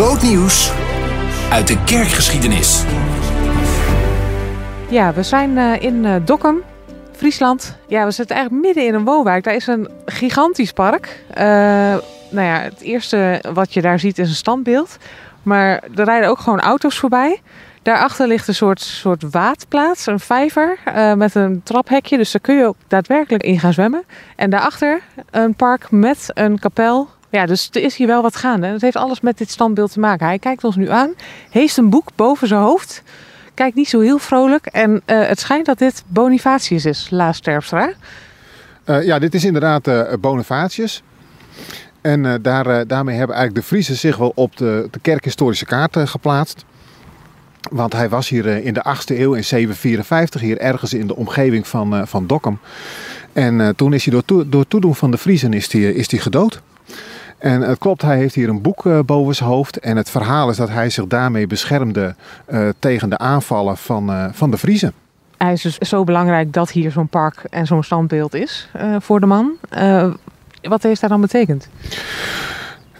[0.00, 0.72] Groot nieuws
[1.50, 2.84] uit de kerkgeschiedenis.
[4.88, 6.62] Ja, we zijn uh, in uh, Dokkum,
[7.12, 7.76] Friesland.
[7.88, 9.44] Ja, we zitten eigenlijk midden in een woonwijk.
[9.44, 11.24] Daar is een gigantisch park.
[11.30, 11.36] Uh,
[12.30, 14.96] nou ja, het eerste wat je daar ziet is een standbeeld.
[15.42, 17.40] Maar er rijden ook gewoon auto's voorbij.
[17.82, 20.78] Daarachter ligt een soort, soort waadplaats, een vijver
[21.16, 22.16] met een traphekje.
[22.16, 24.02] Dus daar kun je ook daadwerkelijk in gaan zwemmen.
[24.36, 27.08] En daarachter een park met een kapel.
[27.30, 28.66] Ja, dus er is hier wel wat gaande.
[28.66, 30.26] Het heeft alles met dit standbeeld te maken.
[30.26, 31.10] Hij kijkt ons nu aan,
[31.50, 33.02] heeft een boek boven zijn hoofd.
[33.54, 34.66] Kijkt niet zo heel vrolijk.
[34.66, 37.92] En uh, het schijnt dat dit Bonifatius is, Laas Terpstra.
[38.86, 39.90] Uh, ja, dit is inderdaad
[40.20, 41.02] Bonifatius.
[42.00, 46.64] En daar, daarmee hebben eigenlijk de Friesen zich wel op de, de kerkhistorische kaart geplaatst.
[47.70, 51.66] Want hij was hier in de 8e eeuw, in 754, hier ergens in de omgeving
[51.66, 52.58] van, van Dokkum.
[53.32, 56.62] En toen is hij door, door toedoen van de Friesen is is die gedood.
[57.40, 59.78] En het klopt, hij heeft hier een boek uh, boven zijn hoofd.
[59.78, 62.14] En het verhaal is dat hij zich daarmee beschermde
[62.48, 64.92] uh, tegen de aanvallen van, uh, van de Friesen.
[65.36, 68.68] Hij is dus zo belangrijk dat hier zo'n park en zo'n standbeeld is
[68.98, 69.52] voor de man.
[70.62, 71.68] wat heeft dat dan betekend?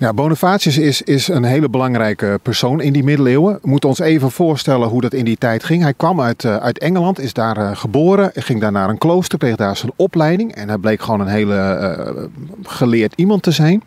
[0.00, 3.58] Ja, Bonifatius is, is een hele belangrijke persoon in die middeleeuwen.
[3.62, 5.82] We moeten ons even voorstellen hoe dat in die tijd ging.
[5.82, 9.38] Hij kwam uit, uh, uit Engeland, is daar uh, geboren, ging daar naar een klooster,
[9.38, 10.54] kreeg daar zijn opleiding.
[10.54, 12.22] En hij bleek gewoon een hele uh,
[12.62, 13.82] geleerd iemand te zijn.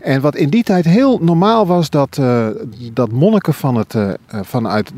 [0.00, 2.20] En wat in die tijd heel normaal was, dat,
[2.92, 3.94] dat monniken van het,
[4.28, 4.90] vanuit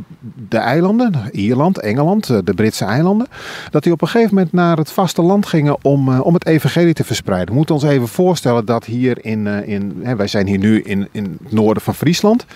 [0.49, 3.27] de eilanden, Ierland, Engeland, de Britse eilanden,
[3.71, 7.05] dat die op een gegeven moment naar het vasteland gingen om, om het evangelie te
[7.05, 7.49] verspreiden.
[7.49, 11.39] We moeten ons even voorstellen dat hier in, in wij zijn hier nu in, in
[11.43, 12.47] het noorden van Friesland.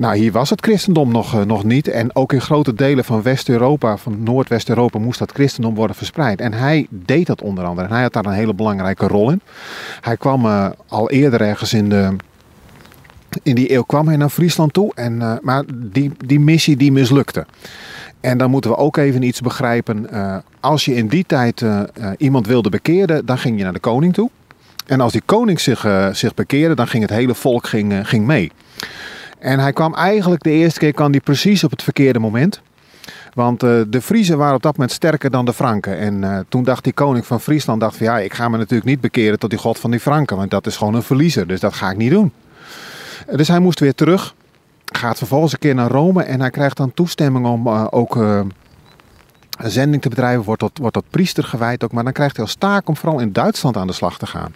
[0.00, 1.88] Nou, hier was het christendom nog, uh, nog niet.
[1.88, 6.40] En ook in grote delen van West-Europa, van Noordwest-Europa, moest dat christendom worden verspreid.
[6.40, 7.86] En hij deed dat onder andere.
[7.86, 9.40] En hij had daar een hele belangrijke rol in.
[10.00, 12.16] Hij kwam uh, al eerder ergens in de.
[13.42, 14.92] In die eeuw kwam hij naar Friesland toe.
[14.94, 17.46] En, uh, maar die, die missie die mislukte.
[18.20, 20.08] En dan moeten we ook even iets begrijpen.
[20.60, 21.64] als je in die tijd
[22.16, 24.30] iemand wilde bekeren, dan ging je naar de koning toe.
[24.90, 27.98] En als die koning zich, uh, zich bekeerde, dan ging het hele volk ging, uh,
[28.02, 28.52] ging mee.
[29.38, 32.60] En hij kwam eigenlijk de eerste keer kwam hij precies op het verkeerde moment.
[33.34, 35.98] Want uh, de Friezen waren op dat moment sterker dan de Franken.
[35.98, 39.00] En toen dacht die koning van Friesland, dacht van ja, ik ga me natuurlijk niet
[39.00, 40.36] bekeren tot die god van die Franken.
[40.36, 42.32] Want dat is gewoon een verliezer, dus dat ga ik niet doen.
[43.32, 44.34] Dus hij moest weer terug.
[44.84, 48.16] Gaat vervolgens een keer naar Rome en hij krijgt dan toestemming om ook
[49.62, 51.92] zending te bedrijven, wordt tot, wordt tot priester gewijd ook.
[51.92, 54.52] Maar dan krijgt hij als taak om vooral in Duitsland aan de slag te gaan.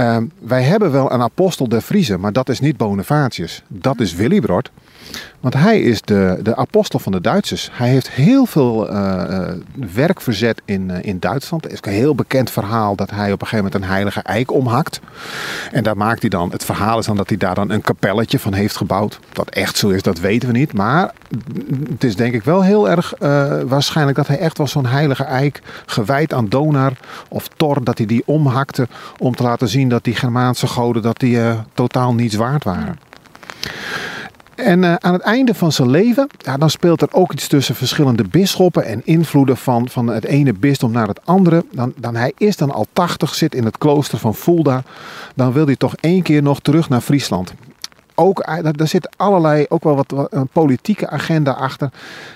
[0.00, 3.62] Uh, wij hebben wel een apostel der Friezen, maar dat is niet Bonifatius.
[3.68, 4.70] Dat is Willibrord.
[5.40, 7.70] Want hij is de, de apostel van de Duitsers.
[7.72, 9.48] Hij heeft heel veel uh,
[9.94, 11.64] werk verzet in, uh, in Duitsland.
[11.64, 14.52] Het is een heel bekend verhaal dat hij op een gegeven moment een heilige eik
[14.52, 15.00] omhakt.
[15.72, 18.38] En daar maakt hij dan, het verhaal is dan dat hij daar dan een kapelletje
[18.38, 19.18] van heeft gebouwd.
[19.32, 20.72] Dat echt zo is, dat weten we niet.
[20.72, 21.12] Maar
[21.90, 23.14] het is denk ik wel heel erg
[23.66, 26.92] waarschijnlijk dat hij echt was zo'n heilige eik gewijd aan Donar
[27.28, 27.84] of Thor.
[27.84, 28.88] Dat hij die omhakte
[29.18, 31.38] om te laten zien dat die Germaanse goden dat die,
[31.74, 32.98] totaal niets waard waren.
[34.54, 37.74] En uh, aan het einde van zijn leven, ja, dan speelt er ook iets tussen
[37.74, 41.64] verschillende bisschoppen en invloeden van, van het ene bisdom naar het andere.
[41.72, 44.82] Dan, dan hij is dan al 80, zit in het klooster van Fulda.
[45.34, 47.54] Dan wil hij toch één keer nog terug naar Friesland
[48.20, 51.90] ook, daar zit allerlei, ook wel wat, een politieke agenda achter.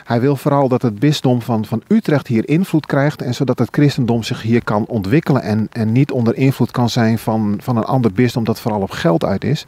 [0.04, 3.22] Hij wil vooral dat het bisdom van, van Utrecht hier invloed krijgt.
[3.22, 5.42] En zodat het christendom zich hier kan ontwikkelen.
[5.42, 8.90] En, en niet onder invloed kan zijn van, van een ander bisdom dat vooral op
[8.90, 9.66] geld uit is.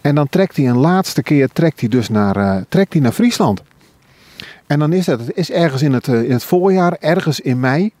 [0.00, 3.12] En dan trekt hij een laatste keer trekt hij dus naar, uh, trekt hij naar
[3.12, 3.62] Friesland.
[4.66, 7.92] En dan is dat, is ergens in het, uh, in het voorjaar, ergens in mei.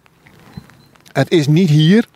[1.12, 2.08] Het is niet hier.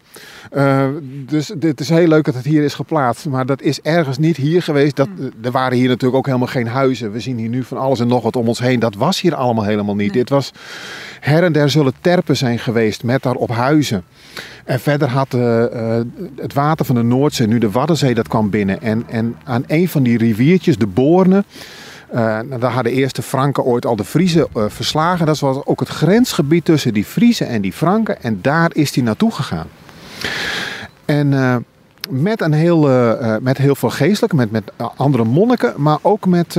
[0.56, 3.26] Uh, dus het is heel leuk dat het hier is geplaatst.
[3.26, 4.96] Maar dat is ergens niet hier geweest.
[4.96, 5.30] Dat, hmm.
[5.42, 7.12] er waren hier natuurlijk ook helemaal geen huizen.
[7.12, 8.80] We zien hier nu van alles en nog wat om ons heen.
[8.80, 10.12] Dat was hier allemaal helemaal niet.
[10.12, 10.52] Dit was
[11.20, 14.04] her en der zullen terpen zijn geweest met daarop huizen.
[14.64, 15.64] En verder had uh,
[16.36, 18.82] het water van de Noordzee, nu de Waddenzee, dat kwam binnen.
[18.82, 21.44] En, en aan een van die riviertjes, de Boorne,
[22.14, 25.26] uh, daar hadden eerst de Franken ooit al de Friezen uh, verslagen.
[25.26, 28.22] Dat was ook het grensgebied tussen die Friezen en die Franken.
[28.22, 29.66] En daar is hij naartoe gegaan.
[31.04, 31.56] En uh,
[32.10, 36.56] met, een heel, uh, met heel veel geestelijke, met, met andere monniken, maar ook met,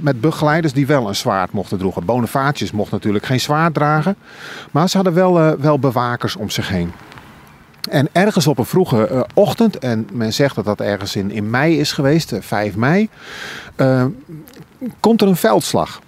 [0.00, 2.04] met begeleiders die wel een zwaard mochten droegen.
[2.04, 4.16] Bonifatius mocht natuurlijk geen zwaard dragen,
[4.70, 6.92] maar ze hadden wel, wel bewakers om zich heen.
[7.90, 11.78] En ergens op een vroege ochtend, en men zegt dat dat ergens in, in mei
[11.78, 13.08] is geweest, 5 mei,
[15.00, 16.00] komt er een veldslag.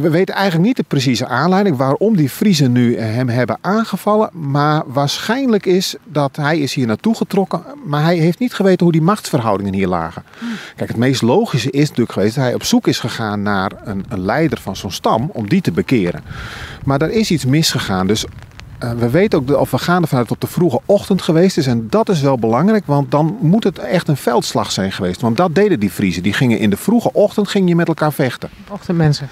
[0.00, 4.30] We weten eigenlijk niet de precieze aanleiding waarom die Friesen nu hem hebben aangevallen.
[4.32, 7.62] Maar waarschijnlijk is dat hij is hier naartoe getrokken.
[7.84, 10.22] Maar hij heeft niet geweten hoe die machtsverhoudingen hier lagen.
[10.76, 14.04] Kijk, het meest logische is natuurlijk geweest dat hij op zoek is gegaan naar een,
[14.08, 16.22] leider van zo'n stam om die te bekeren.
[16.84, 18.06] Maar er is iets misgegaan.
[18.06, 18.24] Dus
[18.84, 21.22] uh, we weten ook, of we gaan ervan uit dat het op de vroege ochtend
[21.22, 21.66] geweest is.
[21.66, 25.20] En dat is wel belangrijk, want dan moet het echt een veldslag zijn geweest.
[25.20, 26.22] Want dat deden die Friesen.
[26.22, 28.48] Die gingen in de vroege ochtend ging je met elkaar vechten.
[28.70, 29.28] Ochtendmensen.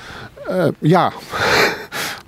[0.51, 1.13] Uh, ja.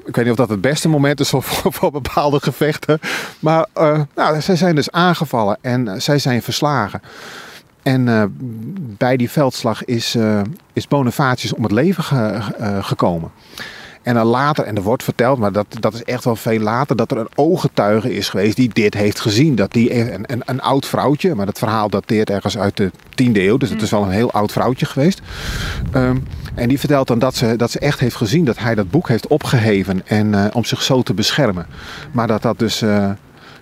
[0.06, 1.43] Ik weet niet of dat het beste moment is voor,
[1.76, 2.99] voor bepaalde gevechten.
[3.38, 7.03] Maar uh, nou, zij zijn dus aangevallen en zij zijn verslagen.
[7.82, 8.35] En
[8.79, 10.17] bij die veldslag is,
[10.73, 12.41] is Bonifatius om het leven ge,
[12.81, 13.31] gekomen.
[14.09, 16.97] En dan later, en er wordt verteld, maar dat, dat is echt wel veel later,
[16.97, 19.55] dat er een ooggetuige is geweest die dit heeft gezien.
[19.55, 22.91] Dat die een, een, een oud vrouwtje, maar dat verhaal dateert ergens uit de
[23.23, 25.20] 10e eeuw, dus het is wel een heel oud vrouwtje geweest.
[25.94, 26.26] Um,
[26.58, 29.08] en die vertelt dan dat ze, dat ze echt heeft gezien dat hij dat boek
[29.08, 31.66] heeft opgeheven en, uh, om zich zo te beschermen.
[32.12, 33.10] Maar dat dat dus uh,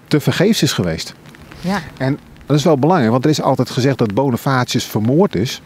[0.06, 1.14] te vergeefs is geweest.
[1.60, 1.78] Ja.
[1.96, 5.62] En dat is wel belangrijk, want er is altijd gezegd dat Bonifatius vermoord is.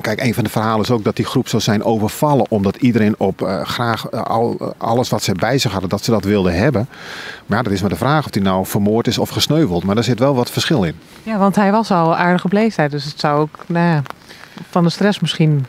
[0.00, 2.46] Kijk, een van de verhalen is ook dat die groep zou zijn overvallen.
[2.48, 6.10] Omdat iedereen op uh, graag uh, al, alles wat ze bij zich hadden, dat ze
[6.10, 6.88] dat wilden hebben.
[7.46, 9.84] Maar ja, dat is maar de vraag of hij nou vermoord is of gesneuveld.
[9.84, 10.94] Maar daar zit wel wat verschil in.
[11.22, 12.90] Ja, want hij was al aardig op leeftijd.
[12.90, 14.02] Dus het zou ook nou ja,
[14.70, 15.66] van de stress misschien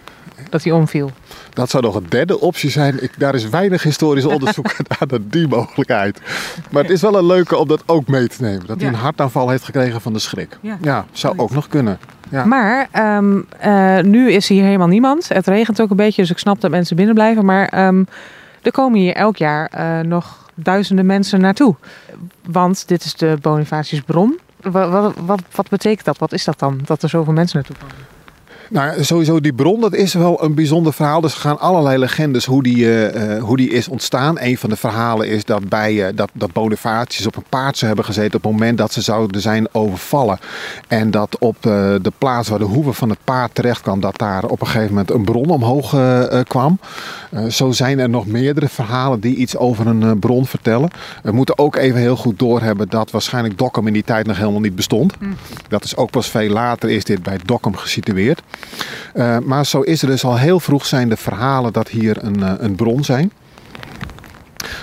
[0.53, 1.11] dat hij omviel.
[1.53, 3.03] Dat zou nog een derde optie zijn.
[3.03, 6.21] Ik, daar is weinig historisch onderzoek naar die mogelijkheid.
[6.69, 8.65] Maar het is wel een leuke om dat ook mee te nemen.
[8.65, 10.57] Dat hij een hartaanval heeft gekregen van de schrik.
[10.61, 11.99] Ja, ja zou ook nog kunnen.
[12.29, 12.45] Ja.
[12.45, 15.27] Maar um, uh, nu is hier helemaal niemand.
[15.27, 17.45] Het regent ook een beetje, dus ik snap dat mensen binnen blijven.
[17.45, 18.07] Maar um,
[18.61, 21.75] er komen hier elk jaar uh, nog duizenden mensen naartoe.
[22.45, 24.39] Want dit is de Bonifatiusbron.
[24.61, 26.17] Wat, wat, wat, wat betekent dat?
[26.17, 28.12] Wat is dat dan, dat er zoveel mensen naartoe komen?
[28.73, 31.21] Nou, sowieso die bron, dat is wel een bijzonder verhaal.
[31.21, 32.77] Dus er gaan allerlei legendes hoe die,
[33.13, 34.39] uh, hoe die is ontstaan.
[34.39, 37.85] Een van de verhalen is dat, bij, uh, dat, dat Bonifatius op een paard zou
[37.85, 40.39] hebben gezeten op het moment dat ze zouden zijn overvallen.
[40.87, 41.71] En dat op uh,
[42.01, 44.89] de plaats waar de hoeven van het paard terecht kwam, dat daar op een gegeven
[44.89, 45.95] moment een bron omhoog
[46.47, 46.79] kwam.
[47.49, 50.89] zo zijn er nog meerdere verhalen die iets over een bron vertellen.
[51.23, 54.59] We moeten ook even heel goed doorhebben dat waarschijnlijk Dokkum in die tijd nog helemaal
[54.59, 55.19] niet bestond.
[55.19, 55.35] Mm.
[55.67, 58.41] Dat is ook pas veel later is dit bij Dokkum gesitueerd.
[59.15, 62.39] Uh, maar zo is er dus al heel vroeg zijn de verhalen dat hier een,
[62.39, 63.31] uh, een bron zijn.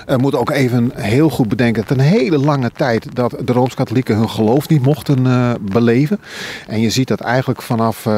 [0.06, 4.16] We moeten ook even heel goed bedenken dat een hele lange tijd dat de Rooms-Katholieken
[4.16, 6.20] hun geloof niet mochten uh, beleven.
[6.66, 8.12] En je ziet dat eigenlijk vanaf uh,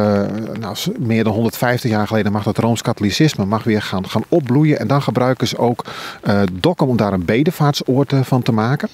[0.60, 4.78] nou, meer dan 150 jaar geleden mag dat Rooms-Katholicisme mag weer gaan, gaan opbloeien.
[4.78, 5.84] En dan gebruiken ze ook
[6.24, 8.88] uh, Dokkum om daar een bedevaartsoord van te maken.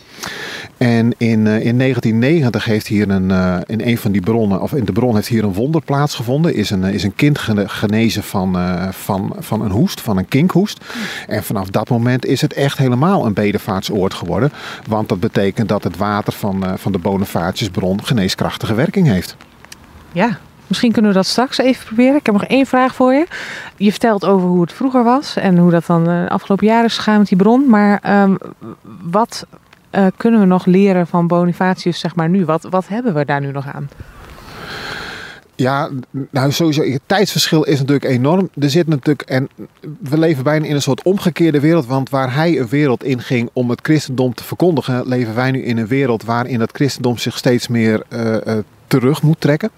[0.76, 3.31] En in, in 1990 heeft hier een,
[3.67, 6.55] in een van die bronnen, of in de bron heeft hier een wonder plaatsgevonden.
[6.55, 8.56] Is een, is een kind genezen van,
[8.91, 10.85] van, van een hoest, van een kinkhoest.
[11.26, 14.52] En vanaf dat moment is het echt helemaal een bedevaartsoord geworden.
[14.87, 19.37] Want dat betekent dat het water van, uh, van de Bonifatiusbron geneeskrachtige werking heeft.
[20.12, 22.16] Ja, misschien kunnen we dat straks even proberen.
[22.16, 23.26] Ik heb nog één vraag voor je.
[23.76, 26.96] Je vertelt over hoe het vroeger was en hoe dat dan de afgelopen jaren is
[26.96, 27.69] gegaan met die bron.
[27.69, 28.38] Maar um,
[29.02, 29.46] wat
[29.90, 32.44] uh, kunnen we nog leren van Bonifatius zeg maar nu?
[32.44, 33.88] Wat, wat hebben we daar nu nog aan?
[35.60, 35.90] Ja,
[36.31, 38.49] nou sowieso, het tijdsverschil is natuurlijk enorm.
[38.58, 39.49] Er zit natuurlijk, en
[40.00, 41.87] we leven bijna in een soort omgekeerde wereld.
[41.87, 45.62] Want waar hij een wereld in ging om het christendom te verkondigen, leven wij nu
[45.62, 48.38] in een wereld waarin het christendom zich steeds meer uh, uh,
[48.87, 49.70] terug moet trekken.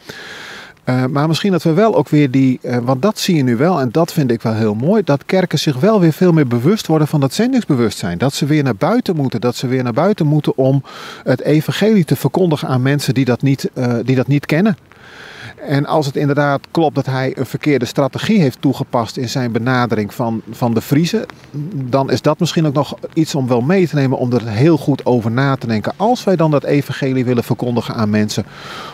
[0.85, 3.81] Uh, maar misschien dat we wel ook weer die, want dat zie je nu wel
[3.81, 6.87] en dat vind ik wel heel mooi, dat kerken zich wel weer veel meer bewust
[6.87, 8.19] worden van dat zendingsbewustzijn.
[8.19, 10.83] Dat ze weer naar buiten moeten, dat ze weer naar buiten moeten om
[11.25, 13.71] het evangelie te verkondigen aan mensen die dat niet,
[14.05, 14.77] die dat niet kennen.
[15.67, 20.15] En als het inderdaad klopt dat hij een verkeerde strategie heeft toegepast in zijn benadering
[20.15, 21.27] van, van de Friese,
[21.73, 24.77] dan is dat misschien ook nog iets om wel mee te nemen om er heel
[24.77, 25.93] goed over na te denken.
[25.97, 28.45] Als wij dan dat evangelie willen verkondigen aan mensen,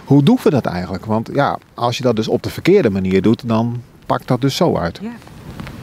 [0.05, 1.05] hoe doen we dat eigenlijk?
[1.05, 4.57] Want ja, als je dat dus op de verkeerde manier doet, dan pakt dat dus
[4.57, 4.99] zo uit.
[5.03, 5.13] Ja,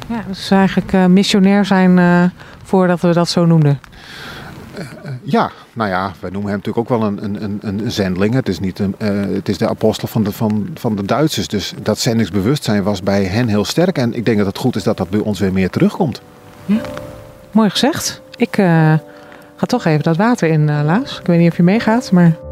[0.08, 2.24] ja dus eigenlijk uh, missionair zijn uh,
[2.64, 3.80] voordat we dat zo noemden.
[4.80, 4.88] Uh,
[5.24, 8.34] ja, nou ja, wij noemen hem natuurlijk ook wel een, een, een, een zendeling.
[8.34, 11.48] Het is, niet een, uh, het is de apostel van de, van, van de Duitsers.
[11.48, 13.98] Dus dat zendingsbewustzijn was bij hen heel sterk.
[13.98, 16.22] En ik denk dat het goed is dat dat bij ons weer meer terugkomt.
[17.52, 18.22] Mooi gezegd.
[18.36, 18.66] Ik uh,
[19.56, 21.20] ga toch even dat water in, uh, Laas.
[21.20, 22.43] Ik weet niet of je meegaat, maar...